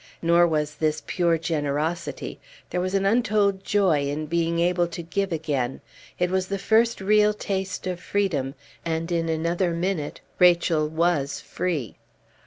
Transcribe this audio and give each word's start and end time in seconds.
Nor 0.23 0.47
was 0.47 0.73
this 0.73 1.03
pure 1.05 1.37
generosity. 1.37 2.39
There 2.71 2.81
was 2.81 2.95
an 2.95 3.05
untold 3.05 3.63
joy 3.63 4.07
in 4.09 4.25
being 4.25 4.57
able 4.59 4.87
to 4.87 5.03
give 5.03 5.31
again. 5.31 5.79
It 6.17 6.31
was 6.31 6.47
the 6.47 6.57
first 6.57 7.01
real 7.01 7.35
taste 7.35 7.85
of 7.85 7.99
freedom; 7.99 8.55
and 8.83 9.11
in 9.11 9.29
another 9.29 9.69
minute 9.75 10.19
Rachel 10.39 10.89
was 10.89 11.39
free. 11.39 11.97